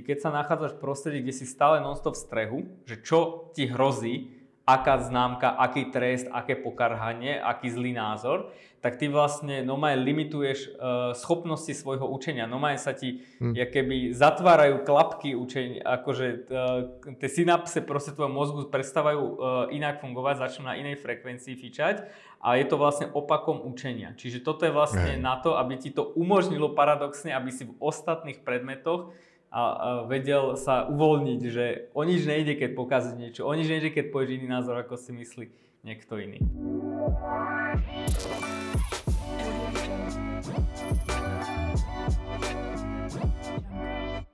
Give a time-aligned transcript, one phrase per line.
[0.00, 2.58] ty keď sa nachádzaš v prostredí, kde si stále non-stop v strehu,
[2.88, 4.32] že čo ti hrozí,
[4.64, 8.48] aká známka, aký trest, aké pokarhanie, aký zlý názor,
[8.80, 12.48] tak ty vlastne normálne limituješ uh, schopnosti svojho učenia.
[12.48, 13.52] Normálne sa ti hmm.
[13.52, 19.34] keby zatvárajú klapky učenia, akože uh, tie synapse proste tvojho mozgu prestávajú uh,
[19.68, 22.08] inak fungovať, začnú na inej frekvencii fičať
[22.40, 24.16] a je to vlastne opakom učenia.
[24.16, 25.20] Čiže toto je vlastne hey.
[25.20, 29.12] na to, aby ti to umožnilo paradoxne, aby si v ostatných predmetoch
[29.50, 33.90] a, a vedel sa uvoľniť, že o nič nejde, keď pokazí niečo, o nič nejde,
[33.90, 35.46] keď povieš iný názor, ako si myslí
[35.82, 36.38] niekto iný.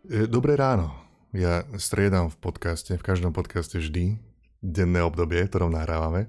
[0.05, 0.93] E, dobré ráno.
[1.33, 4.21] Ja striedam v podcaste, v každom podcaste vždy
[4.61, 6.29] denné obdobie, ktorom nahrávame.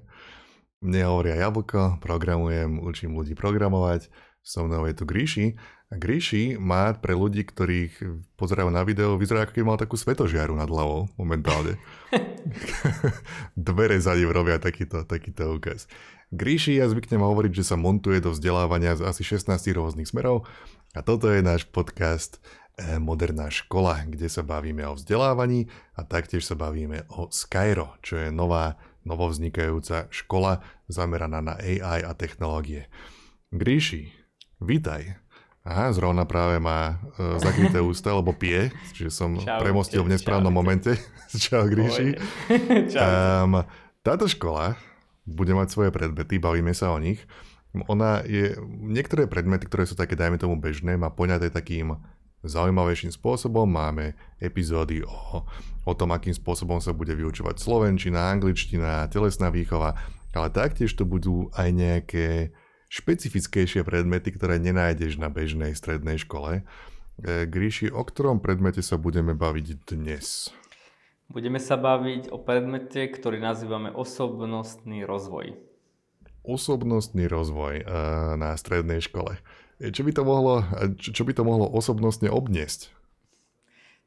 [0.80, 4.08] Mne hovoria Jablko, programujem, učím ľudí programovať,
[4.48, 5.60] so mnou je tu Gríši.
[5.92, 10.56] A Gríši má pre ľudí, ktorých pozerajú na video, vyzerá ako keby mal takú svetožiaru
[10.56, 11.76] nad hlavou momentálne.
[13.56, 15.84] Dvere za ním robia takýto, takýto úkaz.
[16.32, 20.48] Gríši ja zvyknem hovoriť, že sa montuje do vzdelávania z asi 16 rôznych smerov
[20.92, 22.40] a toto je náš podcast
[22.78, 25.66] E, moderná škola, kde sa bavíme o vzdelávaní
[25.98, 32.14] a taktiež sa bavíme o Skyro, čo je nová, novovznikajúca škola zameraná na AI a
[32.14, 32.86] technológie.
[33.50, 34.14] Gríši,
[34.58, 35.14] vítaj.
[35.68, 40.50] Aha, zrovna práve má e, zakryté ústa, lebo pije, čiže som čau, premostil v nesprávnom
[40.50, 40.92] čau, momente.
[41.44, 42.16] Čau, Gríši.
[42.94, 43.04] čau.
[43.44, 43.52] Um,
[44.00, 44.80] táto škola
[45.28, 47.20] bude mať svoje predmety, bavíme sa o nich.
[47.92, 52.00] Ona je, niektoré predmety, ktoré sú také, dajme tomu, bežné, má poňaté takým
[52.40, 53.68] zaujímavejším spôsobom.
[53.68, 55.44] Máme epizódy o,
[55.84, 60.00] o tom, akým spôsobom sa bude vyučovať slovenčina, angličtina, telesná výchova,
[60.32, 62.56] ale taktiež to budú aj nejaké
[62.88, 66.64] špecifickejšie predmety, ktoré nenájdeš na bežnej strednej škole.
[67.20, 70.48] E, Gríši, o ktorom predmete sa budeme baviť dnes?
[71.28, 75.52] Budeme sa baviť o predmete, ktorý nazývame osobnostný rozvoj.
[76.48, 77.84] Osobnostný rozvoj e,
[78.40, 79.36] na strednej škole.
[79.78, 80.66] Čo by to mohlo,
[80.98, 82.90] čo by to mohlo osobnostne obniesť?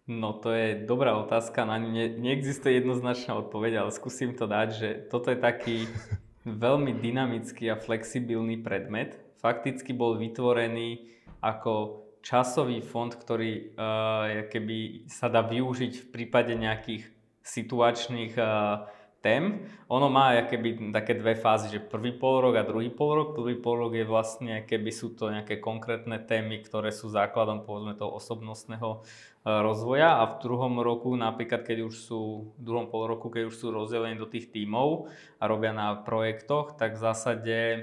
[0.09, 4.67] No to je dobrá otázka, na ňu ne, neexistuje jednoznačná odpoveď, ale skúsim to dať,
[4.73, 5.88] že toto je taký
[6.46, 9.18] veľmi dynamický a flexibilný predmet.
[9.41, 11.09] Fakticky bol vytvorený
[11.41, 17.09] ako časový fond, ktorý uh, keby sa dá využiť v prípade nejakých
[17.41, 18.85] situačných uh,
[19.21, 19.69] tém.
[19.87, 23.37] Ono má keby také dve fázy, že prvý rok a druhý rok.
[23.37, 28.17] Prvý rok je vlastne, keby sú to nejaké konkrétne témy, ktoré sú základom povedzme toho
[28.17, 28.97] osobnostného e,
[29.45, 33.69] rozvoja a v druhom roku napríklad, keď už sú, v druhom roku, keď už sú
[33.69, 37.79] rozdelení do tých tímov a robia na projektoch, tak v zásade e,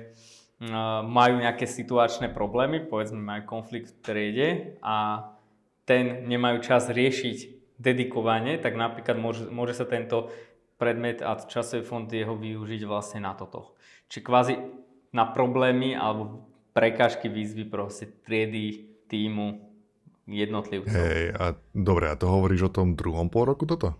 [1.06, 4.48] majú nejaké situačné problémy, povedzme majú konflikt v triede
[4.82, 5.30] a
[5.86, 10.34] ten nemajú čas riešiť dedikovane, tak napríklad môže, môže sa tento
[10.78, 13.74] predmet a časový fond jeho využiť vlastne na toto.
[14.08, 14.54] Či kvázi
[15.10, 19.68] na problémy alebo prekážky výzvy proste triedy, týmu,
[20.28, 20.94] jednotlivcov.
[20.94, 23.96] Hej, a dobre, a to hovoríš o tom druhom pol roku toto?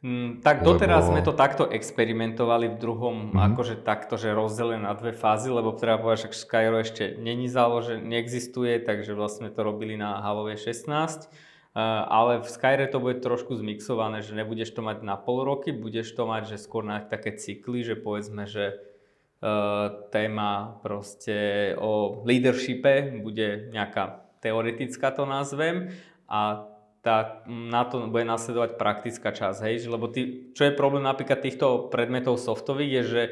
[0.00, 0.80] Mm, tak lebo...
[0.80, 3.46] doteraz sme to takto experimentovali v druhom, mm-hmm.
[3.52, 8.00] akože takto, že rozdelené na dve fázy, lebo treba povedať, že Skyro ešte není založené,
[8.00, 14.26] neexistuje, takže vlastne to robili na Halovej 16 ale v Skyre to bude trošku zmixované,
[14.26, 17.86] že nebudeš to mať na pol roky, budeš to mať, že skôr na také cykly,
[17.86, 25.94] že povedzme, že uh, téma proste o leadershipe bude nejaká teoretická to nazvem
[26.26, 26.66] a
[27.00, 31.88] tá, na to bude nasledovať praktická časť, hej, lebo ty, čo je problém napríklad týchto
[31.88, 33.22] predmetov softových je, že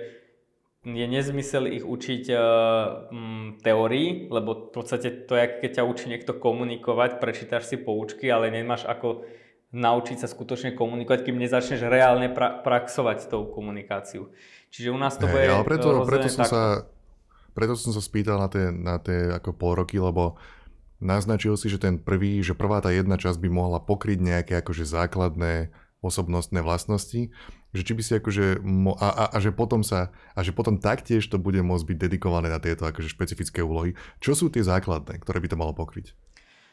[0.94, 2.40] je nezmysel ich učiť uh,
[3.10, 8.30] um, teórii, lebo v podstate to je, keď ťa učí niekto komunikovať, prečítaš si poučky,
[8.30, 9.26] ale nemáš ako
[9.72, 14.32] naučiť sa skutočne komunikovať, kým nezačneš reálne pra- praxovať tou komunikáciu.
[14.72, 15.44] Čiže u nás to bude...
[15.44, 16.62] ale preto, preto, som sa,
[17.52, 20.40] preto som sa spýtal na tie, na tie ako pol roky, lebo
[21.04, 24.88] naznačil si, že ten prvý, že prvá tá jedna časť by mohla pokryť nejaké akože
[24.88, 25.68] základné
[26.00, 27.28] osobnostné vlastnosti,
[27.76, 30.80] že či by si akože, mo- a, a, a, že potom sa, a že potom
[30.80, 33.92] taktiež to bude môcť byť dedikované na tieto akože špecifické úlohy.
[34.24, 36.16] Čo sú tie základné, ktoré by to malo pokryť?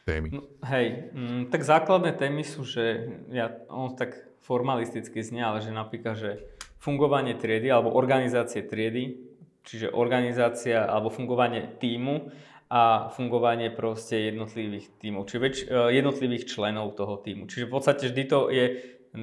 [0.06, 0.30] Témy.
[0.32, 4.14] No, hej, mm, tak základné témy sú, že ja, on tak
[4.46, 6.30] formalisticky znie, ale že napríklad, že
[6.78, 9.18] fungovanie triedy alebo organizácie triedy,
[9.66, 12.30] čiže organizácia alebo fungovanie týmu
[12.70, 17.50] a fungovanie proste jednotlivých tímov, čiže väč, e, jednotlivých členov toho týmu.
[17.50, 18.64] Čiže v podstate vždy to je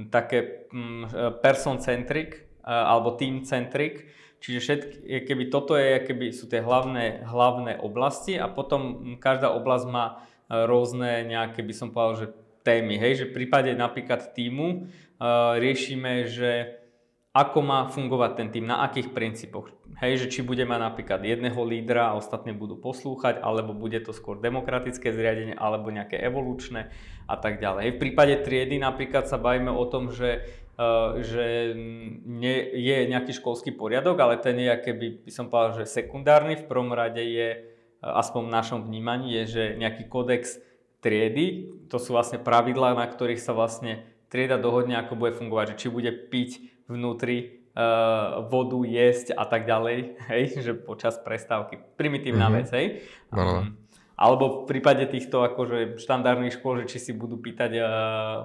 [0.10, 4.08] také mm, person-centric alebo team-centric,
[4.40, 9.86] čiže všetky, keby toto je, keby sú tie hlavné, hlavné oblasti a potom každá oblasť
[9.92, 10.14] má e,
[10.64, 12.28] rôzne nejaké, by som povedal, že
[12.64, 14.88] témy, hej, že v prípade napríklad týmu
[15.60, 16.83] riešime, že
[17.34, 19.74] ako má fungovať ten tým, na akých princípoch.
[19.98, 24.14] Hej, že či bude mať napríklad jedného lídra a ostatní budú poslúchať, alebo bude to
[24.14, 26.94] skôr demokratické zriadenie, alebo nejaké evolučné
[27.26, 27.82] a tak ďalej.
[27.84, 31.78] Hej, v prípade triedy napríklad sa bavíme o tom, že Uh, že
[32.26, 36.58] nie, je nejaký školský poriadok, ale ten je, keby by som povedal, že sekundárny.
[36.58, 37.62] V prvom rade je,
[38.02, 40.58] uh, aspoň v našom vnímaní, je, že nejaký kodex
[40.98, 44.02] triedy, to sú vlastne pravidlá, na ktorých sa vlastne
[44.34, 49.66] trieda dohodne, ako bude fungovať, že či bude piť vnútri uh, vodu, jesť a tak
[49.66, 49.98] ďalej,
[50.32, 51.82] hej, že počas prestávky.
[51.98, 52.58] Primitívna mm-hmm.
[52.64, 52.86] vec, hej.
[53.34, 53.78] Um,
[54.14, 57.86] alebo v prípade týchto akože štandardných škôl, že či si budú pýtať uh,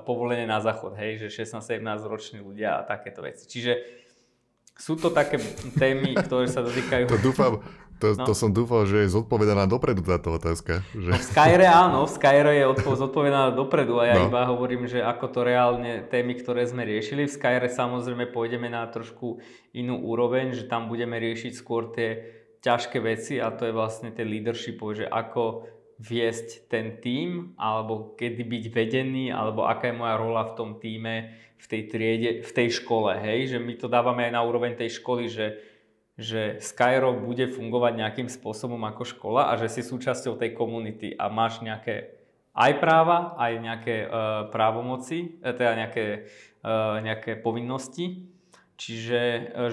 [0.08, 3.44] povolenie na záchod, hej, že 16-17 roční ľudia a takéto veci.
[3.44, 3.73] Čiže
[4.79, 5.43] sú to také
[5.75, 7.11] témy, ktoré sa dotýkajú...
[7.11, 7.52] To dúfam,
[7.98, 8.24] to, no.
[8.24, 10.86] to som dúfal, že je zodpovedaná dopredu táto otázka.
[10.94, 11.10] Že...
[11.10, 14.30] No v Skyre áno, v Skyre je odpo- zodpovedaná dopredu a ja no.
[14.30, 17.26] iba hovorím, že ako to reálne témy, ktoré sme riešili.
[17.26, 19.42] V Skyre samozrejme pôjdeme na trošku
[19.74, 24.26] inú úroveň, že tam budeme riešiť skôr tie ťažké veci a to je vlastne ten
[24.26, 25.66] leadership, že ako
[25.98, 31.34] viesť ten tím, alebo kedy byť vedený, alebo aká je moja rola v tom týme,
[31.58, 35.02] v tej triede, v tej škole, hej, že my to dávame aj na úroveň tej
[35.02, 35.58] školy, že
[36.18, 41.30] že Skyro bude fungovať nejakým spôsobom ako škola a že si súčasťou tej komunity a
[41.30, 42.18] máš nejaké
[42.58, 46.26] aj práva, aj nejaké uh, právomoci, e, teda nejaké,
[46.66, 48.26] uh, nejaké povinnosti.
[48.78, 49.20] Čiže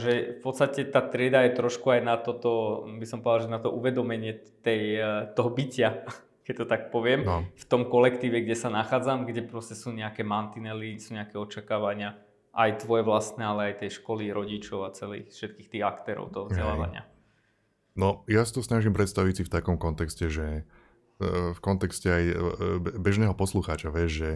[0.01, 3.62] že v podstate tá trieda je trošku aj na toto, by som povedal, že na
[3.62, 4.97] to uvedomenie tej,
[5.38, 6.09] toho bytia,
[6.45, 7.45] keď to tak poviem, no.
[7.45, 12.18] v tom kolektíve, kde sa nachádzam, kde proste sú nejaké mantinely, sú nejaké očakávania
[12.56, 17.04] aj tvoje vlastné, ale aj tej školy, rodičov a celých všetkých tých aktérov toho vzdelávania.
[17.96, 20.48] No, ja si to snažím predstaviť si v takom kontexte, že
[21.19, 22.36] e, v kontexte aj e,
[23.00, 24.30] bežného poslucháča, vieš, že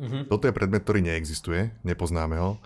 [0.00, 0.28] uh-huh.
[0.28, 2.60] toto je predmet, ktorý neexistuje, nepoznáme ho.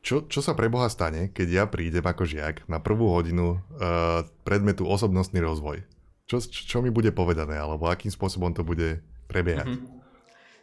[0.00, 4.24] Čo, čo sa pre Boha stane, keď ja prídem ako žiak na prvú hodinu uh,
[4.48, 5.84] predmetu osobnostný rozvoj?
[6.24, 9.76] Čo, čo mi bude povedané, alebo akým spôsobom to bude prebiehať?
[9.76, 10.00] Uh-huh.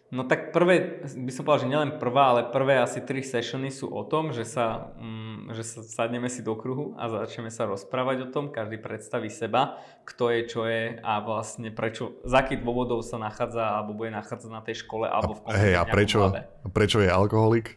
[0.07, 3.91] No tak prvé, by som povedal, že nielen prvá, ale prvé asi tri sessiony sú
[3.91, 8.23] o tom, že sa, mm, že sa sadneme si do kruhu a začneme sa rozprávať
[8.23, 13.03] o tom, každý predstaví seba, kto je, čo je a vlastne prečo, z akých dôvodov
[13.03, 16.31] sa nachádza alebo bude nachádzať na tej škole alebo v Hej, a prečo,
[16.71, 17.75] prečo je alkoholik?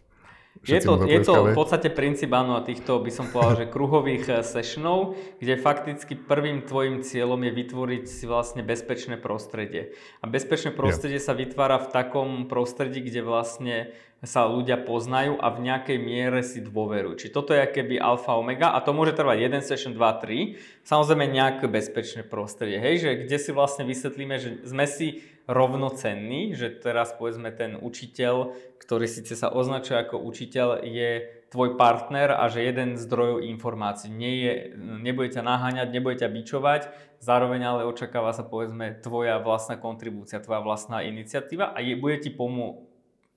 [0.60, 4.34] Je to, je to v podstate princíp áno, týchto by som povedal, že kruhových eh,
[4.44, 9.96] sessionov, kde fakticky prvým tvojim cieľom je vytvoriť si vlastne bezpečné prostredie.
[10.20, 11.28] A bezpečné prostredie yeah.
[11.32, 13.76] sa vytvára v takom prostredí, kde vlastne
[14.20, 17.24] sa ľudia poznajú a v nejakej miere si dôverujú.
[17.24, 20.84] Či toto je keby alfa omega a to môže trvať 1 session, 2, 3.
[20.84, 26.70] Samozrejme nejaké bezpečné prostredie, hej, že kde si vlastne vysvetlíme, že sme si rovnocenní, že
[26.70, 32.62] teraz povedzme ten učiteľ, ktorý síce sa označuje ako učiteľ, je tvoj partner a že
[32.62, 34.14] jeden zdrojov informácií.
[34.14, 36.82] Nie je, nebude ťa naháňať, nebude ťa bičovať,
[37.18, 42.30] zároveň ale očakáva sa povedzme tvoja vlastná kontribúcia, tvoja vlastná iniciatíva a je, bude ti
[42.30, 42.88] pomôcť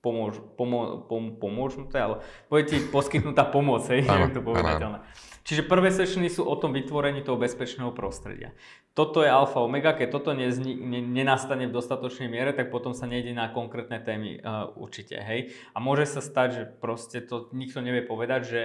[0.04, 2.20] pomôž, pomô, pom, pomôžnuté, ale
[2.52, 5.00] bude ti poskytnutá pomoc, hej, ano, to povedateľné.
[5.44, 8.56] Čiže prvé sessiony sú o tom vytvorení toho bezpečného prostredia.
[8.96, 13.04] Toto je alfa omega, keď toto nezni, ne, nenastane v dostatočnej miere, tak potom sa
[13.04, 15.52] nejde na konkrétne témy uh, určite, hej.
[15.76, 18.60] A môže sa stať, že proste to nikto nevie povedať, že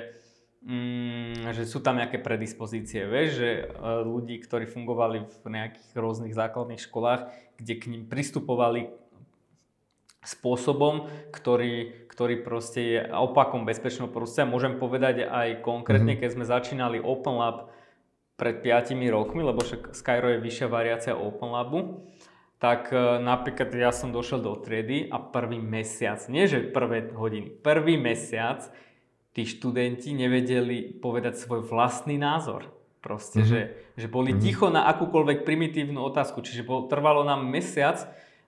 [0.64, 6.32] mm, že sú tam nejaké predispozície, vieš, že uh, ľudí, ktorí fungovali v nejakých rôznych
[6.32, 7.28] základných školách,
[7.60, 8.88] kde k ním pristupovali
[10.24, 14.52] spôsobom, ktorý, ktorý proste je opakom bezpečného prostredia.
[14.52, 16.22] Môžem povedať aj konkrétne, mm-hmm.
[16.22, 17.72] keď sme začínali Open Lab
[18.36, 22.08] pred 5 rokmi, lebo však Skyro je vyššia variácia Open Labu,
[22.60, 27.48] tak e, napríklad ja som došiel do triedy a prvý mesiac, nie že prvé hodiny,
[27.64, 28.68] prvý mesiac
[29.32, 32.68] tí študenti nevedeli povedať svoj vlastný názor.
[33.00, 33.52] Proste, mm-hmm.
[33.56, 33.62] že,
[33.96, 34.44] že boli mm-hmm.
[34.44, 36.44] ticho na akúkoľvek primitívnu otázku.
[36.44, 37.96] Čiže bol, trvalo nám mesiac,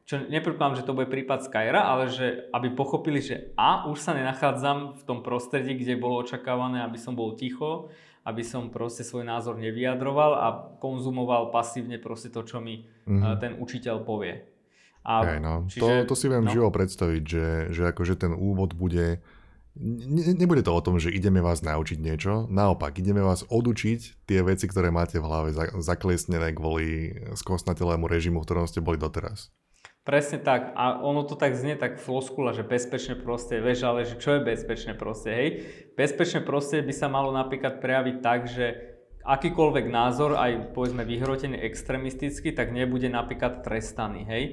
[0.05, 4.12] čo nepredpokladám, že to bude prípad Skyra, ale že aby pochopili, že a už sa
[4.17, 7.93] nenachádzam v tom prostredí, kde bolo očakávané, aby som bol ticho,
[8.25, 13.39] aby som proste svoj názor nevyjadroval a konzumoval pasívne proste to, čo mi mm-hmm.
[13.41, 14.46] ten učiteľ povie.
[15.01, 15.65] A, Aj, no.
[15.65, 16.53] čiže, to, to si viem no.
[16.53, 19.17] živo predstaviť, že, že akože ten úvod bude
[19.75, 24.39] ne, nebude to o tom, že ideme vás naučiť niečo, naopak, ideme vás odučiť tie
[24.43, 25.50] veci, ktoré máte v hlave
[25.81, 29.50] zaklesnené kvôli skosnatelému režimu, v ktorom ste boli doteraz.
[30.01, 30.74] Presne tak.
[30.74, 33.62] A ono to tak znie tak floskula, že bezpečné prostredie.
[33.62, 35.38] Vieš, ale že čo je bezpečné prostredie?
[35.38, 35.50] Hej?
[35.93, 42.50] Bezpečné prostredie by sa malo napríklad prejaviť tak, že akýkoľvek názor, aj povedzme vyhrotený extrémisticky,
[42.50, 44.25] tak nebude napríklad trestaný.
[44.25, 44.43] Hej?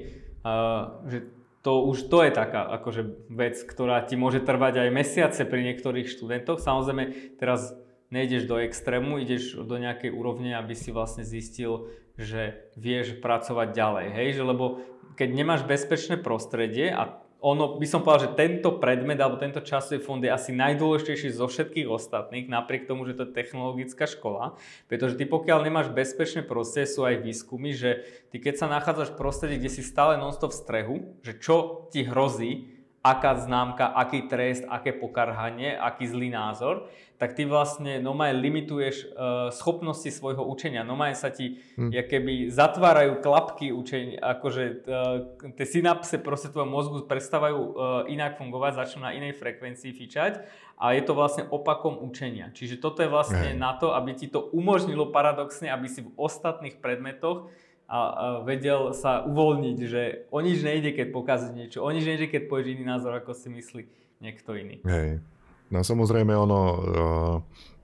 [0.45, 1.17] Uh, že
[1.65, 6.07] to už to je taká akože vec, ktorá ti môže trvať aj mesiace pri niektorých
[6.07, 6.61] študentoch.
[6.61, 7.73] Samozrejme, teraz
[8.13, 11.89] nejdeš do extrému, ideš do nejakej úrovne, aby si vlastne zistil,
[12.19, 14.83] že vieš pracovať ďalej, hej, že lebo
[15.19, 20.03] keď nemáš bezpečné prostredie a ono, by som povedal, že tento predmet alebo tento časový
[20.03, 24.59] fond je asi najdôležitejší zo všetkých ostatných, napriek tomu, že to je technologická škola,
[24.91, 29.19] pretože ty pokiaľ nemáš bezpečné prostredie, sú aj výskumy, že ty keď sa nachádzaš v
[29.19, 34.67] prostredí, kde si stále non-stop v strehu, že čo ti hrozí, aká známka, aký trest,
[34.67, 40.87] aké pokarhanie, aký zlý názor, tak ty vlastne normálne limituješ uh, schopnosti svojho učenia.
[40.87, 41.91] Normálne sa ti hmm.
[41.91, 47.71] keby zatvárajú klapky učenia, akože uh, tie synapse proste tvojho mozgu prestávajú uh,
[48.07, 50.47] inak fungovať, začnú na inej frekvencii fičať
[50.79, 52.55] a je to vlastne opakom učenia.
[52.55, 53.59] Čiže toto je vlastne hmm.
[53.59, 57.51] na to, aby ti to umožnilo paradoxne, aby si v ostatných predmetoch
[57.89, 57.99] a,
[58.45, 62.77] vedel sa uvoľniť, že o nič nejde, keď pokazí niečo, o nič nejde, keď povieš
[62.77, 63.81] iný názor, ako si myslí
[64.21, 64.77] niekto iný.
[64.85, 65.25] Hej.
[65.73, 67.35] No samozrejme ono, uh,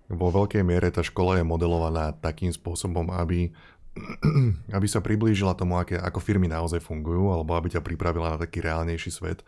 [0.09, 3.49] vo veľkej miere tá škola je modelovaná takým spôsobom, aby,
[4.77, 8.61] aby sa priblížila tomu, aké, ako firmy naozaj fungujú, alebo aby ťa pripravila na taký
[8.61, 9.41] reálnejší svet.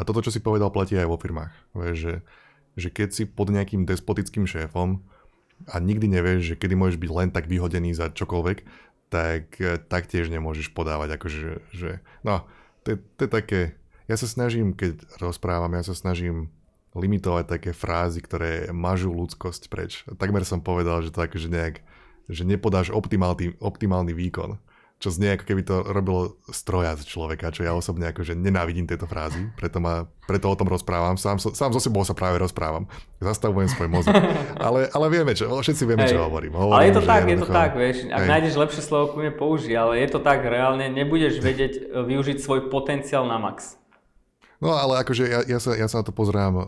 [0.00, 1.52] A toto, čo si povedal, platí aj vo firmách.
[1.76, 2.14] Vieš, že,
[2.80, 5.04] že keď si pod nejakým despotickým šéfom
[5.68, 8.64] a nikdy nevieš, že kedy môžeš byť len tak vyhodený za čokoľvek,
[9.12, 11.20] tak eh, taktiež nemôžeš podávať.
[11.20, 12.48] Akože, že, no,
[12.80, 13.60] to, to je také,
[14.08, 16.48] ja sa snažím, keď rozprávam, ja sa snažím
[16.96, 20.04] limitovať také frázy, ktoré mažú ľudskosť preč.
[20.16, 21.80] Takmer som povedal, že to akože nejak,
[22.28, 24.60] že nepodáš optimálny, optimálny výkon
[25.02, 29.10] čo znie ako keby to robilo stroja z človeka, čo ja osobne akože nenávidím tieto
[29.10, 32.86] frázy, preto, ma, preto o tom rozprávam, sám, sám so sebou sa práve rozprávam,
[33.18, 34.14] zastavujem svoj mozog,
[34.62, 36.14] ale, ale vieme, čo, všetci vieme, Hej.
[36.14, 36.54] čo hovorím.
[36.54, 36.78] hovorím.
[36.78, 38.30] Ale je to tak, je to tak, vieš, ak Hej.
[38.30, 42.70] nájdeš lepšie slovo, kľudne použij, ale je to tak, reálne nebudeš vedieť e, využiť svoj
[42.70, 43.74] potenciál na max.
[44.62, 46.64] No ale akože ja, ja, sa, ja sa na to pozerám uh,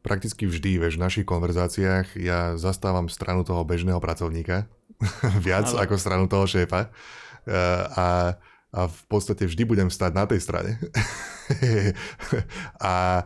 [0.00, 4.68] prakticky vždy, vieš, v našich konverzáciách ja zastávam stranu toho bežného pracovníka,
[5.46, 5.88] viac ale.
[5.88, 6.92] ako stranu toho šéfa
[7.96, 8.36] a,
[8.70, 10.76] a v podstate vždy budem stať na tej strane.
[12.78, 13.24] a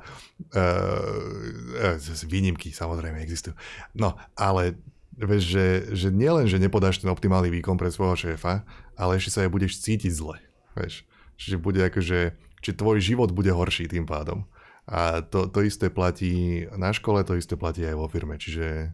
[0.54, 3.58] uh, výnimky samozrejme existujú.
[3.92, 4.78] No, ale
[5.14, 8.66] vieš, že, že nielen, že nepodáš ten optimálny výkon pre svojho šéfa,
[8.98, 10.38] ale ešte sa aj budeš cítiť zle.
[10.74, 11.06] Vieš.
[11.38, 14.46] Čiže bude akože, či tvoj život bude horší tým pádom.
[14.84, 18.36] A to, to isté platí na škole, to isté platí aj vo firme.
[18.36, 18.92] Čiže,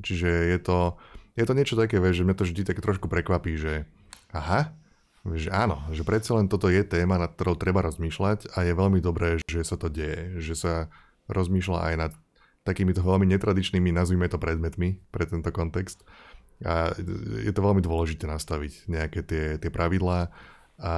[0.00, 0.96] čiže je, to,
[1.36, 3.84] je to niečo také, vieš, že mňa to vždy tak trošku prekvapí, že
[4.32, 4.72] aha,
[5.28, 9.04] že áno, že predsa len toto je téma, nad ktorou treba rozmýšľať a je veľmi
[9.04, 10.74] dobré, že sa to deje, že sa
[11.28, 12.12] rozmýšľa aj nad
[12.64, 16.04] takýmito veľmi netradičnými, nazvime to predmetmi pre tento kontext.
[16.64, 16.96] A
[17.44, 20.32] je to veľmi dôležité nastaviť nejaké tie, tie pravidlá
[20.80, 20.94] a,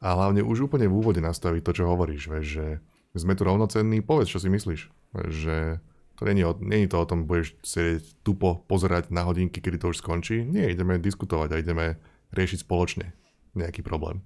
[0.00, 2.66] a hlavne už úplne v úvode nastaviť to, čo hovoríš, vieš, že
[3.14, 4.80] sme tu rovnocenní, povedz, čo si myslíš.
[5.14, 5.82] Že
[6.20, 10.04] to není, není to o tom, budeš sedieť tupo, pozerať na hodinky, kedy to už
[10.04, 10.44] skončí.
[10.44, 11.86] Nie, ideme diskutovať a ideme
[12.36, 13.16] riešiť spoločne
[13.56, 14.22] nejaký problém.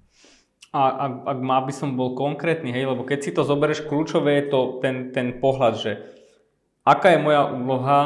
[0.75, 4.43] A ak, ak má by som bol konkrétny, hej, lebo keď si to zoberieš, kľúčové
[4.43, 5.93] je to ten, ten pohľad, že
[6.83, 8.00] aká je moja úloha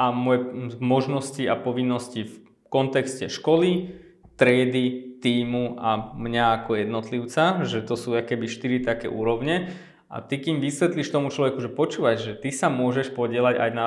[0.00, 2.34] a moje možnosti a povinnosti v
[2.72, 3.92] kontexte školy,
[4.40, 9.72] triedy, týmu a mňa ako jednotlivca, že to sú keby štyri také úrovne.
[10.14, 13.86] A ty kým vysvetlíš tomu človeku, že počúvaj, že ty sa môžeš podielať aj na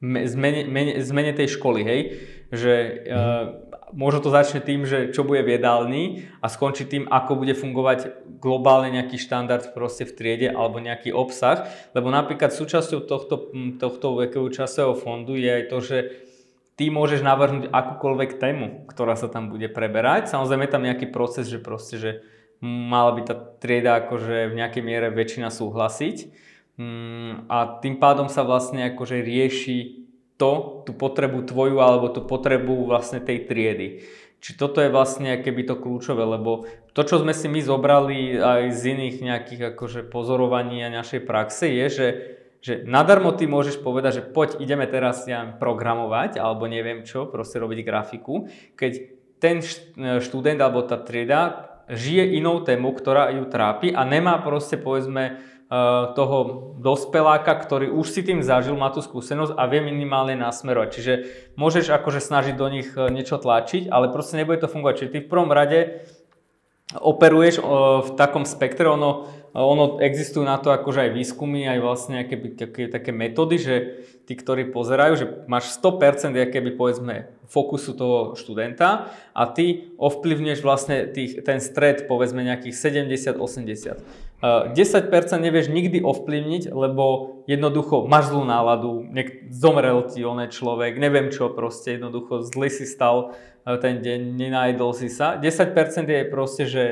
[0.00, 2.00] zmene, zmene tej školy, hej,
[2.48, 2.72] že
[3.04, 3.68] mm.
[3.92, 8.28] Možno to začne tým, že čo bude v jedálni a skončí tým, ako bude fungovať
[8.36, 11.64] globálne nejaký štandard proste v triede alebo nejaký obsah.
[11.96, 13.48] Lebo napríklad súčasťou tohto,
[13.80, 15.98] tohto vekového časového fondu je aj to, že
[16.76, 20.28] ty môžeš navrhnúť akúkoľvek tému, ktorá sa tam bude preberať.
[20.28, 22.10] Samozrejme je tam nejaký proces, že proste, že
[22.64, 26.16] mala by tá trieda akože v nejakej miere väčšina súhlasiť.
[26.78, 30.06] Mm, a tým pádom sa vlastne akože rieši
[30.38, 34.06] to, tú potrebu tvoju alebo tú potrebu vlastne tej triedy.
[34.38, 38.70] Či toto je vlastne keby to kľúčové, lebo to, čo sme si my zobrali aj
[38.70, 42.08] z iných nejakých akože pozorovaní a našej praxe je, že,
[42.62, 47.58] že nadarmo ty môžeš povedať, že poď ideme teraz ja programovať alebo neviem čo, proste
[47.58, 48.46] robiť grafiku,
[48.78, 49.58] keď ten
[50.22, 56.04] študent alebo tá trieda žije inou tému, ktorá ju trápi a nemá proste povedzme Eh,
[56.16, 60.88] toho dospeláka, ktorý už si tým zažil, má tú skúsenosť a vie minimálne nasmerovať.
[60.96, 61.12] Čiže
[61.60, 64.96] môžeš akože snažiť do nich eh, niečo tlačiť, ale proste nebude to fungovať.
[64.96, 66.08] Čiže ty v prvom rade
[66.96, 67.64] operuješ eh,
[68.00, 72.82] v takom spektre, ono ono existujú na to akože aj výskumy, aj vlastne aké, také,
[72.88, 73.74] také metódy, že
[74.28, 81.08] tí, ktorí pozerajú, že máš 100% keby povedzme fokusu toho študenta a ty ovplyvňuješ vlastne
[81.08, 84.28] tých, ten stred povedzme nejakých 70-80.
[84.38, 84.76] 10%
[85.42, 87.04] nevieš nikdy ovplyvniť, lebo
[87.50, 92.86] jednoducho máš zlú náladu, niek- zomrel ti oný človek, neviem čo proste, jednoducho zly si
[92.86, 93.34] stal
[93.66, 95.34] e, ten deň, nenajdol si sa.
[95.34, 95.74] 10%
[96.06, 96.84] je proste, že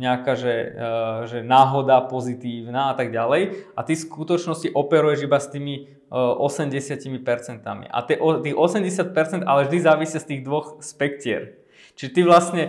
[0.00, 0.88] nejaká že, e,
[1.28, 5.74] že náhoda pozitívna a tak ďalej a ty v skutočnosti operuješ iba s tými
[6.08, 7.04] 80%.
[7.04, 7.98] E, a
[8.40, 11.60] tých 80% ale vždy závisia z tých dvoch spektier.
[11.94, 12.62] Čiže ty vlastne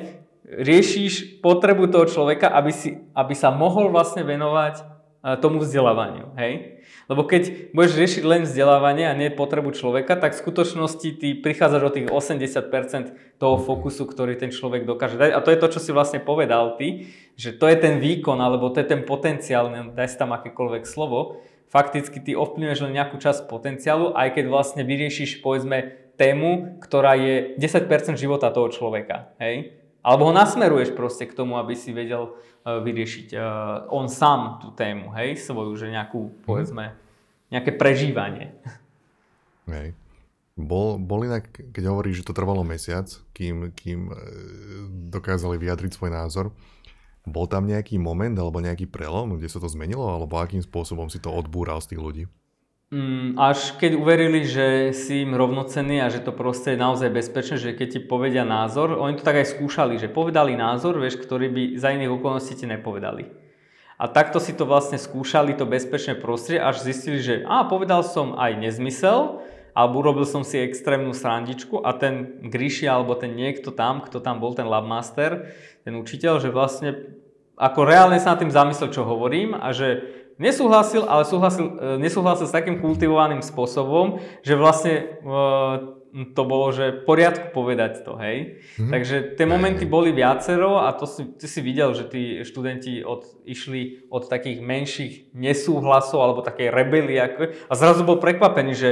[0.43, 4.83] riešiš potrebu toho človeka, aby, si, aby sa mohol vlastne venovať e,
[5.39, 6.35] tomu vzdelávaniu.
[6.35, 6.80] Hej?
[7.09, 11.83] Lebo keď budeš riešiť len vzdelávanie a nie potrebu človeka, tak v skutočnosti ty prichádzaš
[11.87, 15.31] o tých 80% toho fokusu, ktorý ten človek dokáže dať.
[15.33, 18.69] A to je to, čo si vlastne povedal ty, že to je ten výkon, alebo
[18.69, 21.41] to je ten potenciál, daj si tam akékoľvek slovo,
[21.71, 27.57] fakticky ty ovplyvňuješ len nejakú časť potenciálu, aj keď vlastne vyriešiš, povedzme, tému, ktorá je
[27.57, 29.33] 10% života toho človeka.
[29.41, 29.80] Hej?
[30.01, 33.41] Alebo ho nasmeruješ proste k tomu, aby si vedel uh, vyriešiť uh,
[33.93, 36.33] on sám tú tému, hej, svoju, že nejakú, mhm.
[36.45, 36.85] povedzme,
[37.53, 38.55] nejaké prežívanie.
[39.69, 39.93] Hej.
[40.59, 44.15] Bol, bol inak, keď hovoríš, že to trvalo mesiac, kým, kým e,
[45.09, 46.45] dokázali vyjadriť svoj názor,
[47.23, 51.23] bol tam nejaký moment alebo nejaký prelom, kde sa to zmenilo, alebo akým spôsobom si
[51.23, 52.23] to odbúral z tých ľudí?
[52.91, 57.55] Mm, až keď uverili, že si im rovnocenný a že to proste je naozaj bezpečné,
[57.55, 61.47] že keď ti povedia názor, oni to tak aj skúšali, že povedali názor, vieš, ktorý
[61.47, 63.31] by za iných okolností ti nepovedali.
[63.95, 68.35] A takto si to vlastne skúšali, to bezpečné prostredie, až zistili, že a povedal som
[68.35, 69.39] aj nezmysel,
[69.71, 74.43] alebo urobil som si extrémnu srandičku a ten Gríši alebo ten niekto tam, kto tam
[74.43, 75.55] bol, ten labmaster,
[75.87, 77.21] ten učiteľ, že vlastne
[77.55, 80.01] ako reálne sa nad tým zamyslel, čo hovorím a že
[80.41, 85.31] Nesúhlasil, ale súhlasil, e, nesúhlasil s takým kultivovaným spôsobom, že vlastne e,
[86.33, 88.59] to bolo, že poriadku povedať to, hej.
[88.59, 88.91] Mm-hmm.
[88.91, 93.23] Takže tie momenty boli viacero a to si, ty si videl, že tí študenti od,
[93.47, 98.89] išli od takých menších nesúhlasov alebo takej rebelie a zrazu bol prekvapený, že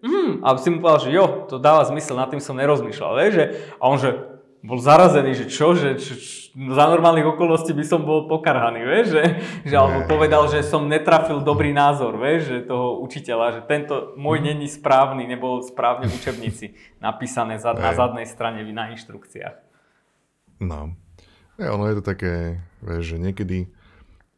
[0.00, 3.32] hm, a si mu povedal, že jo, to dáva zmysel, nad tým som nerozmýšľal, vieš,
[3.34, 3.44] že,
[3.76, 4.10] a on že,
[4.62, 9.16] bol zarazený, že čo, že čo, čo, za normálnych okolností by som bol pokarhaný, vieš,
[9.16, 9.24] že,
[9.64, 14.44] že alebo povedal, že som netrafil dobrý názor, vieš, že toho učiteľa, že tento môj
[14.44, 14.46] mhm.
[14.52, 19.56] není správny, nebol správne v učebnici napísané za, na zadnej strane na inštrukciách.
[20.60, 20.94] No,
[21.56, 23.58] ja, ono je to také, vieš, že niekedy,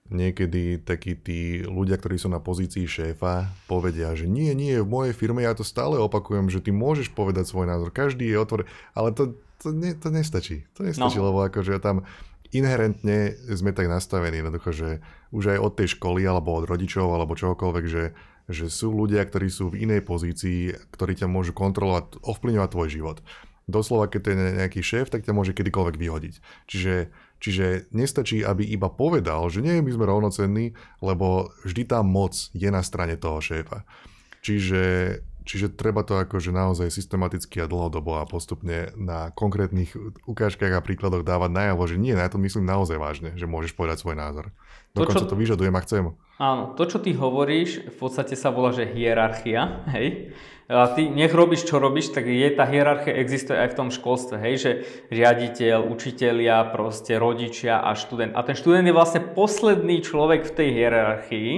[0.08, 5.14] niekedy takí tí ľudia, ktorí sú na pozícii šéfa, povedia, že nie, nie, v mojej
[5.14, 9.10] firme ja to stále opakujem, že ty môžeš povedať svoj názor, každý je otvorený, ale
[9.12, 10.64] to, to, ne, to nestačí.
[10.78, 11.30] To nestačí, no.
[11.30, 12.06] lebo akože tam
[12.54, 14.88] inherentne sme tak nastavení, jednoducho, že
[15.34, 18.14] už aj od tej školy, alebo od rodičov, alebo čohokoľvek, že,
[18.46, 23.18] že sú ľudia, ktorí sú v inej pozícii, ktorí ťa môžu kontrolovať, ovplyvňovať tvoj život.
[23.64, 26.34] Doslova, keď to je nejaký šéf, tak ťa môže kedykoľvek vyhodiť.
[26.68, 26.94] Čiže,
[27.40, 32.68] čiže nestačí, aby iba povedal, že nie, my sme rovnocenní, lebo vždy tá moc je
[32.68, 33.88] na strane toho šéfa.
[34.44, 34.80] Čiže
[35.44, 39.92] Čiže treba to akože naozaj systematicky a dlhodobo a postupne na konkrétnych
[40.24, 44.00] ukážkach a príkladoch dávať najavo, že nie, na to myslím naozaj vážne, že môžeš povedať
[44.00, 44.56] svoj názor.
[44.96, 46.04] Dokonca to, čo, to vyžadujem a chcem.
[46.40, 50.32] Áno, to, čo ty hovoríš, v podstate sa volá, že hierarchia, hej.
[50.64, 54.40] A ty nech robíš, čo robíš, tak je tá hierarchia existuje aj v tom školstve,
[54.40, 54.70] hej, že
[55.12, 58.32] riaditeľ, učitelia, proste rodičia a študent.
[58.32, 61.50] A ten študent je vlastne posledný človek v tej hierarchii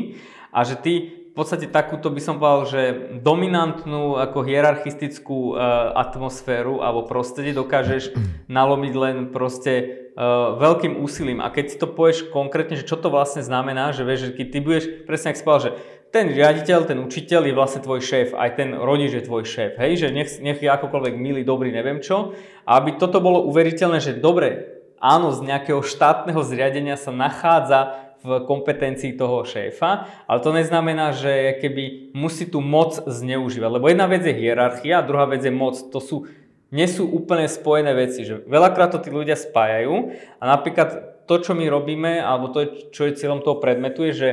[0.50, 0.92] a že ty
[1.36, 2.82] podstate takúto by som povedal, že
[3.20, 8.16] dominantnú ako hierarchistickú uh, atmosféru alebo prostredie dokážeš
[8.48, 9.72] nalomiť len proste
[10.16, 11.44] uh, veľkým úsilím.
[11.44, 14.46] A keď si to povieš konkrétne, že čo to vlastne znamená, že vieš, že keď
[14.48, 15.72] ty budeš, presne ak povedal, že
[16.14, 20.00] ten riaditeľ, ten učiteľ je vlastne tvoj šéf, aj ten rodič je tvoj šéf, hej,
[20.00, 22.32] že nech, nech je akokoľvek milý, dobrý, neviem čo.
[22.64, 28.42] A aby toto bolo uveriteľné, že dobre, áno, z nejakého štátneho zriadenia sa nachádza v
[28.48, 33.70] kompetencii toho šéfa, ale to neznamená, že keby musí tú moc zneužívať.
[33.70, 35.78] Lebo jedna vec je hierarchia, a druhá vec je moc.
[35.92, 36.26] To sú,
[36.74, 38.26] nie sú úplne spojené veci.
[38.26, 39.94] Že veľakrát to tí ľudia spájajú
[40.42, 44.30] a napríklad to, čo my robíme, alebo to, čo je cieľom toho predmetu, je, že,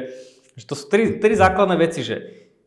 [0.58, 2.18] že to sú tri, tri základné veci, že,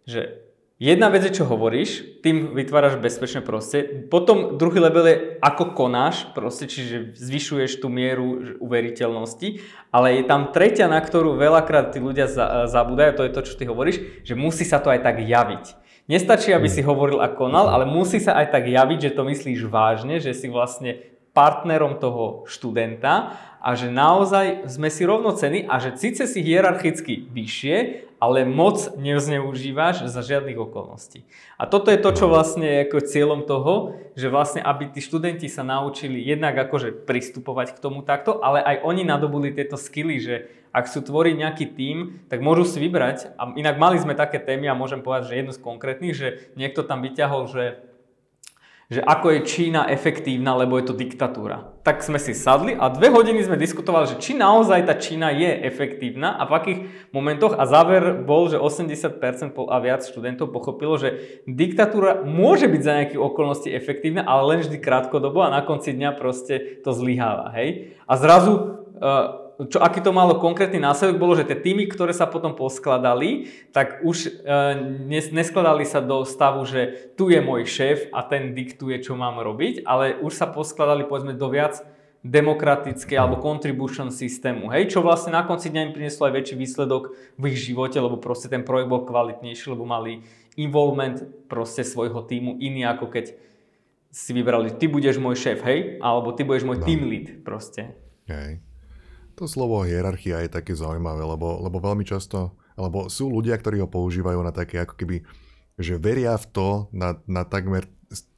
[0.03, 0.46] že
[0.77, 4.13] Jedna vec je, čo hovoríš, tým vytváraš bezpečné prostredie.
[4.13, 9.65] Potom druhý level je, ako konáš, proste, čiže zvyšuješ tú mieru uveriteľnosti.
[9.89, 12.29] Ale je tam tretia, na ktorú veľakrát tí ľudia
[12.69, 15.65] zabúdajú, to je to, čo ty hovoríš, že musí sa to aj tak javiť.
[16.13, 19.65] Nestačí, aby si hovoril a konal, ale musí sa aj tak javiť, že to myslíš
[19.73, 25.93] vážne, že si vlastne partnerom toho študenta a že naozaj sme si rovnocení a že
[26.01, 27.77] síce si hierarchicky vyššie,
[28.17, 31.29] ale moc nezneužívaš za žiadnych okolností.
[31.61, 35.53] A toto je to, čo vlastne je ako cieľom toho, že vlastne aby tí študenti
[35.53, 40.35] sa naučili jednak akože pristupovať k tomu takto, ale aj oni nadobudli tieto skily, že
[40.73, 43.33] ak sú tvoriť nejaký tím, tak môžu si vybrať.
[43.41, 46.85] A inak mali sme také témy a môžem povedať, že jednu z konkrétnych, že niekto
[46.85, 47.81] tam vyťahol, že
[48.87, 51.75] že ako je Čína efektívna, lebo je to diktatúra.
[51.83, 55.51] Tak sme si sadli a dve hodiny sme diskutovali, že či naozaj tá Čína je
[55.67, 57.59] efektívna a v akých momentoch.
[57.59, 59.19] A záver bol, že 80%
[59.59, 64.79] a viac študentov pochopilo, že diktatúra môže byť za nejakých okolností efektívna, ale len vždy
[64.79, 67.51] krátkodobo a na konci dňa proste to zlyháva.
[67.59, 67.99] Hej?
[68.07, 72.29] A zrazu uh, čo, aký to malo konkrétny následok, bolo, že tie týmy, ktoré sa
[72.29, 74.61] potom poskladali, tak už e,
[75.33, 79.89] neskladali sa do stavu, že tu je môj šéf a ten diktuje, čo mám robiť,
[79.89, 81.81] ale už sa poskladali povedzme do viac
[82.21, 87.17] demokratické alebo contribution systému, hej, čo vlastne na konci dňa im prinieslo aj väčší výsledok
[87.39, 90.27] v ich živote, lebo proste ten projekt bol kvalitnejší, lebo mali
[90.59, 93.33] involvement proste svojho týmu iný ako keď
[94.11, 96.85] si vybrali, ty budeš môj šéf, hej, alebo ty budeš môj no.
[96.89, 97.95] team lead proste.
[98.27, 98.66] Hej.
[99.37, 103.89] To slovo hierarchia je také zaujímavé, lebo, lebo veľmi často, alebo sú ľudia, ktorí ho
[103.89, 105.29] používajú na také ako keby,
[105.77, 107.85] že veria v to na, na takmer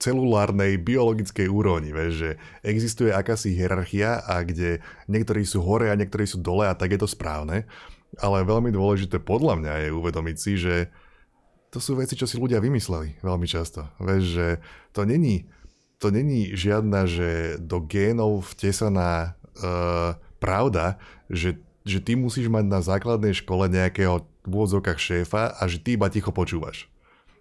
[0.02, 2.30] celulárnej, biologickej úrovni, vieš, že
[2.66, 7.00] existuje akási hierarchia a kde niektorí sú hore a niektorí sú dole a tak je
[7.04, 7.68] to správne,
[8.18, 10.88] ale veľmi dôležité podľa mňa je uvedomiť si, že
[11.68, 13.86] to sú veci, čo si ľudia vymysleli veľmi často.
[14.00, 14.46] Vieš, že
[14.96, 15.52] to není,
[16.00, 20.98] to není žiadna, že do génov vtesaná uh, pravda,
[21.30, 25.94] že, že ty musíš mať na základnej škole nejakého v úvodzovkách šéfa a že ty
[25.94, 26.88] iba ticho počúvaš.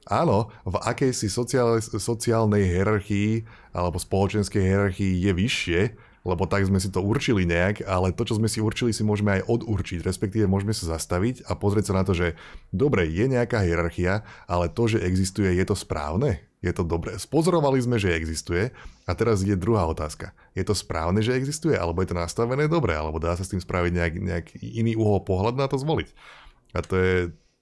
[0.07, 3.43] Áno, v akejsi sociál, sociálnej hierarchii
[3.75, 5.81] alebo spoločenskej hierarchii je vyššie,
[6.23, 9.39] lebo tak sme si to určili nejak, ale to, čo sme si určili, si môžeme
[9.39, 12.39] aj odurčiť, respektíve môžeme sa zastaviť a pozrieť sa na to, že
[12.71, 16.46] dobre, je nejaká hierarchia, ale to, že existuje, je to správne?
[16.57, 17.13] Je to dobré?
[17.21, 18.73] Spozorovali sme, že existuje
[19.05, 20.33] a teraz je druhá otázka.
[20.57, 23.61] Je to správne, že existuje, alebo je to nastavené dobre, alebo dá sa s tým
[23.61, 26.09] spraviť nejak, nejak iný uhol pohľad na to zvoliť?
[26.73, 27.15] A to je,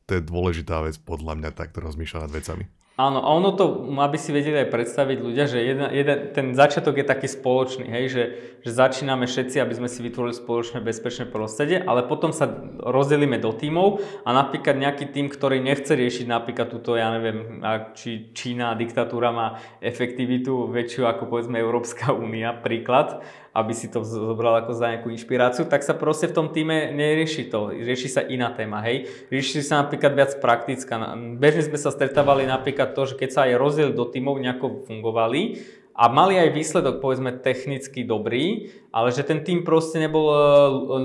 [0.07, 2.65] to je dôležitá vec podľa mňa takto rozmýšľať nad vecami.
[2.95, 6.95] Áno, a ono to, aby si vedeli aj predstaviť ľudia, že jeden, jeden, ten začiatok
[6.95, 8.23] je taký spoločný, hej, že,
[8.63, 12.47] že začíname všetci, aby sme si vytvorili spoločné bezpečné prostredie, ale potom sa
[12.79, 17.59] rozdelíme do tímov a napríklad nejaký tým, ktorý nechce riešiť napríklad túto, ja neviem,
[17.99, 23.19] či Čína, diktatúra má efektivitu väčšiu ako povedzme Európska únia, príklad,
[23.55, 27.47] aby si to zobral ako za nejakú inšpiráciu, tak sa proste v tom týme nerieši
[27.47, 27.71] to.
[27.71, 29.07] Rieši sa iná téma, hej.
[29.31, 30.99] Rieši sa napríklad viac praktická.
[31.39, 35.63] Bežne sme sa stretávali napríklad to, že keď sa aj rozdiel do týmov nejako fungovali,
[35.95, 40.39] a mali aj výsledok, povedzme, technicky dobrý, ale že ten tým proste nebol, e,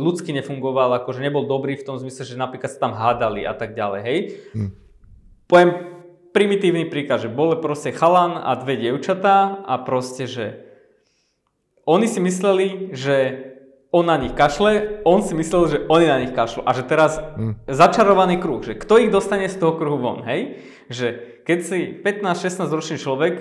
[0.02, 3.78] ľudsky nefungoval, akože nebol dobrý v tom zmysle, že napríklad sa tam hádali a tak
[3.78, 4.18] ďalej, hej.
[4.50, 4.70] Hm.
[5.46, 5.70] Poviem
[6.34, 10.69] primitívny príklad, že boli proste chalan a dve dievčatá a proste, že
[11.86, 13.50] oni si mysleli, že
[13.90, 16.62] on na nich kašle, on si myslel, že oni na nich kašľú.
[16.62, 17.66] A že teraz mm.
[17.66, 20.62] začarovaný kruh, že kto ich dostane z toho kruhu von, hej?
[20.86, 21.06] Že
[21.42, 23.34] keď si 15-16 ročný človek,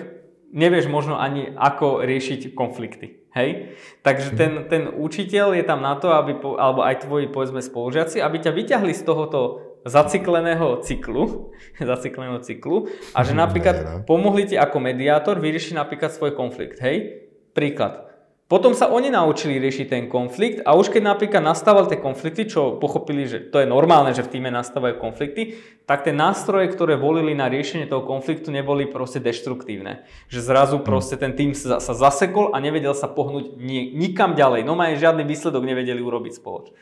[0.49, 3.77] nevieš možno ani ako riešiť konflikty, hej?
[4.01, 4.37] Takže mm.
[4.41, 8.51] ten, ten učiteľ je tam na to, aby, alebo aj tvoji povedzme spolužiaci, aby ťa
[8.57, 13.89] vyťahli z tohoto zacikleného cyklu, zacikleného cyklu a že napríklad no.
[14.01, 17.29] pomohli ti ako mediátor vyriešiť napríklad svoj konflikt, hej?
[17.53, 18.08] Príklad
[18.49, 22.81] potom sa oni naučili riešiť ten konflikt a už keď napríklad nastávali tie konflikty, čo
[22.81, 27.37] pochopili, že to je normálne, že v týme nastávajú konflikty, tak tie nástroje, ktoré volili
[27.37, 30.01] na riešenie toho konfliktu, neboli proste deštruktívne.
[30.33, 30.83] Že zrazu hm.
[30.83, 34.65] proste ten tým sa, sa zasekol a nevedel sa pohnúť ni, nikam ďalej.
[34.65, 36.73] No aj žiadny výsledok nevedeli urobiť spoloč.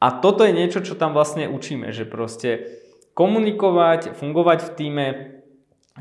[0.00, 2.80] A toto je niečo, čo tam vlastne učíme, že proste
[3.12, 5.06] komunikovať, fungovať v týme,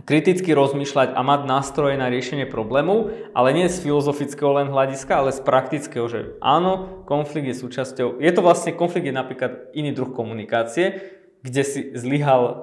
[0.06, 5.34] kriticky rozmýšľať a mať nástroje na riešenie problémov, ale nie z filozofického len hľadiska, ale
[5.34, 10.14] z praktického, že áno, konflikt je súčasťou, je to vlastne, konflikt je napríklad iný druh
[10.14, 12.58] komunikácie, kde si zlyhal, uh,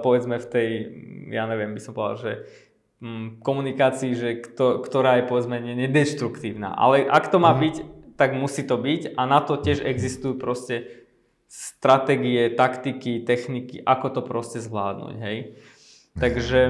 [0.00, 0.68] povedzme v tej,
[1.34, 2.32] ja neviem, by som povedal, že
[3.02, 6.72] um, komunikácii, že kto, ktorá je povedzme nedestruktívna.
[6.76, 7.60] Ale ak to má mhm.
[7.60, 7.76] byť,
[8.20, 11.00] tak musí to byť a na to tiež existujú proste
[11.50, 15.38] stratégie, taktiky, techniky, ako to proste zvládnuť, hej.
[16.20, 16.60] Takže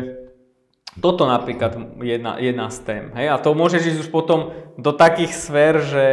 [0.98, 3.04] toto napríklad jedna, jedna z tém.
[3.18, 3.26] Hej?
[3.34, 6.04] A to môže ísť už potom do takých sfér, že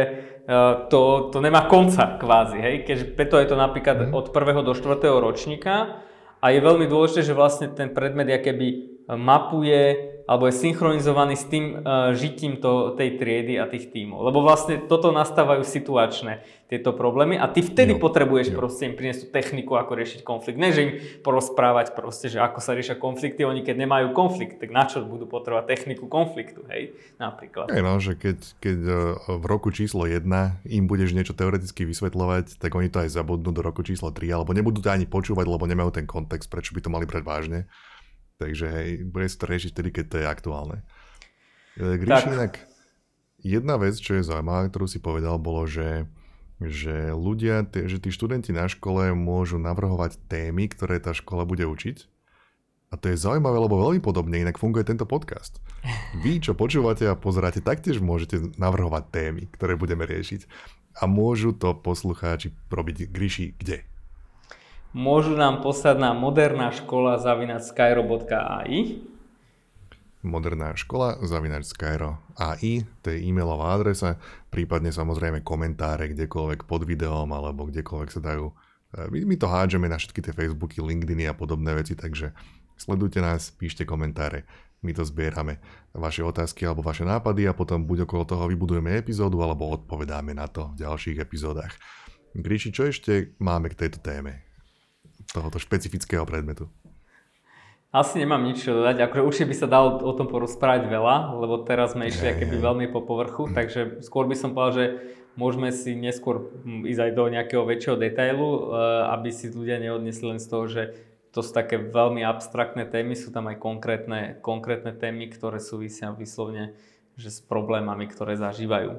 [0.46, 2.58] uh, to, to nemá konca kvázi.
[2.58, 2.74] Hej?
[2.86, 4.14] Keďže preto je to napríklad mm.
[4.14, 4.66] od 1.
[4.66, 5.22] do 4.
[5.22, 6.02] ročníka
[6.38, 8.66] a je veľmi dôležité, že vlastne ten predmet keby
[9.14, 14.28] mapuje alebo je synchronizovaný s tým uh, žitím to, tej triedy a tých tímov.
[14.28, 18.60] Lebo vlastne toto nastávajú situačné tieto problémy a ty vtedy jo, potrebuješ jo.
[18.60, 20.60] proste im priniesť tú techniku, ako riešiť konflikt.
[20.60, 20.92] Ne, že im
[21.24, 25.24] porozprávať proste, že ako sa riešia konflikty, oni keď nemajú konflikt, tak na čo budú
[25.24, 27.72] potrebovať techniku konfliktu, hej, napríklad.
[27.72, 29.00] Hej no, že keď, keď e,
[29.40, 30.28] v roku číslo 1
[30.68, 34.52] im budeš niečo teoreticky vysvetľovať, tak oni to aj zabudnú do roku číslo 3, alebo
[34.52, 37.64] nebudú to ani počúvať, lebo nemajú ten kontext, prečo by to mali brať vážne.
[38.38, 40.78] Takže hej, bude sa to riešiť vtedy, keď to je aktuálne.
[41.74, 42.62] E, Gríš, inak
[43.42, 46.06] jedna vec, čo je zaujímavá, ktorú si povedal, bolo, že,
[46.62, 52.06] že ľudia, že tí študenti na škole môžu navrhovať témy, ktoré tá škola bude učiť.
[52.88, 55.60] A to je zaujímavé, lebo veľmi podobne inak funguje tento podcast.
[56.24, 60.48] Vy, čo počúvate a pozeráte, taktiež môžete navrhovať témy, ktoré budeme riešiť.
[60.96, 63.84] A môžu to poslucháči robiť Gríši kde?
[64.96, 69.08] Môžu nám poslať na moderná škola zavinačskyro.ai
[70.22, 71.70] moderná škola zavinač
[72.36, 74.18] AI, to je e-mailová adresa,
[74.50, 78.50] prípadne samozrejme komentáre kdekoľvek pod videom alebo kdekoľvek sa dajú.
[78.50, 78.54] E,
[79.14, 82.34] my, my to hádžeme na všetky tie Facebooky, LinkedIny a podobné veci, takže
[82.74, 84.42] sledujte nás, píšte komentáre,
[84.82, 85.58] my to zbierame,
[85.90, 90.46] vaše otázky alebo vaše nápady a potom buď okolo toho vybudujeme epizódu alebo odpovedáme na
[90.46, 91.74] to v ďalších epizódach.
[92.38, 94.47] Gríši, čo ešte máme k tejto téme?
[95.32, 96.68] Tohoto špecifického predmetu?
[97.88, 101.64] Asi nemám nič čo dodať, akože určite by sa dalo o tom porozprávať veľa, lebo
[101.64, 104.84] teraz sme išli keby veľmi po povrchu, takže skôr by som povedal, že
[105.40, 106.52] môžeme si neskôr
[106.84, 108.62] ísť aj do nejakého väčšieho detailu, eh,
[109.16, 110.82] aby si ľudia neodnesli len z toho, že
[111.32, 116.76] to sú také veľmi abstraktné témy, sú tam aj konkrétne, konkrétne témy, ktoré súvisia vyslovne
[117.18, 118.94] že s problémami, ktoré zažívajú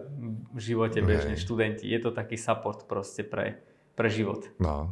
[0.52, 1.88] v živote bežne študenti.
[1.88, 3.63] Je to taký support proste pre,
[3.96, 4.44] pre život.
[4.60, 4.92] No,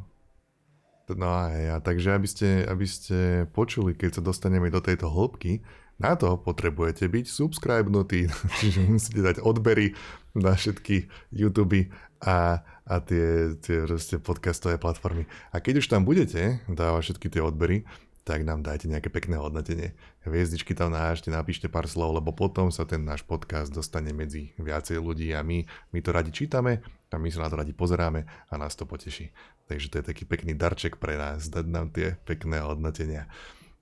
[1.16, 5.64] No a ja, takže aby ste, aby ste počuli, keď sa dostaneme do tejto hĺbky,
[5.98, 8.28] na to potrebujete byť subscribenutí,
[8.60, 9.96] čiže musíte dať odbery
[10.36, 11.90] na všetky YouTube
[12.22, 13.88] a, a tie, tie
[14.20, 15.26] podcastové platformy.
[15.54, 17.88] A keď už tam budete dávať všetky tie odbery,
[18.28, 19.96] tak nám dajte nejaké pekné hodnotenie.
[20.28, 25.00] Hviezdičky tam nášte, napíšte pár slov, lebo potom sa ten náš podcast dostane medzi viacej
[25.00, 25.64] ľudí a my,
[25.96, 29.32] my to radi čítame a my sa na to radi pozeráme a nás to poteší.
[29.72, 33.32] Takže to je taký pekný darček pre nás, dať nám tie pekné hodnotenia.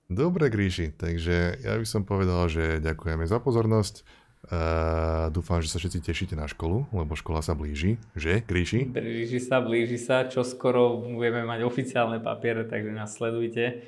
[0.06, 4.06] Dobre, Gríši, takže ja by som povedal, že ďakujeme za pozornosť.
[4.46, 8.86] Uh, dúfam, že sa všetci tešíte na školu, lebo škola sa blíži, že, Gríši?
[8.86, 13.82] Blíži sa, blíži sa, čo skoro budeme mať oficiálne papiere, takže nás sledujte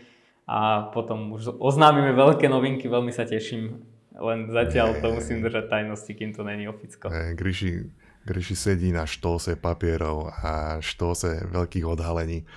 [0.49, 3.85] a potom už oznámime veľké novinky, veľmi sa teším,
[4.17, 7.13] len zatiaľ to musím držať tajnosti, kým to není oficko.
[7.13, 7.93] Gríši,
[8.25, 12.49] Gríši sedí na štose papierov a štose veľkých odhalení.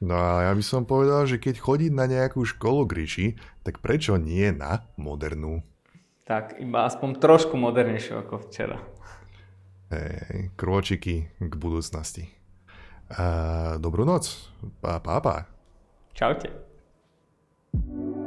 [0.00, 4.16] No a ja by som povedal, že keď chodí na nejakú školu Gríši, tak prečo
[4.16, 5.60] nie na modernú?
[6.24, 8.80] Tak iba aspoň trošku modernejšiu ako včera.
[9.92, 12.32] Hey, krôčiky k budúcnosti.
[13.12, 14.48] A dobrú noc.
[14.80, 15.44] Pá, pá, pá.
[16.16, 16.73] Čaute.
[17.74, 18.23] you